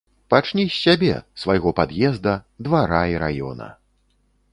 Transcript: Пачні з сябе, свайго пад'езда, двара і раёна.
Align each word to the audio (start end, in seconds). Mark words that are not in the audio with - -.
Пачні 0.33 0.63
з 0.69 0.77
сябе, 0.85 1.09
свайго 1.41 1.73
пад'езда, 1.79 2.33
двара 2.69 3.03
і 3.13 3.21
раёна. 3.25 3.67